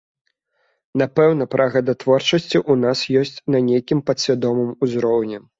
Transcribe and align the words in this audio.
Напэўна, 1.01 1.47
прага 1.53 1.79
да 1.91 1.95
творчасці 2.05 2.57
ў 2.61 2.73
нас 2.87 2.99
ёсць 3.23 3.37
на 3.57 3.63
нейкім 3.69 4.03
падсвядомым 4.09 4.77
узроўні. 4.89 5.37